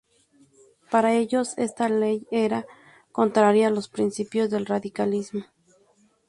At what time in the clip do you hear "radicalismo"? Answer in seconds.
4.65-5.45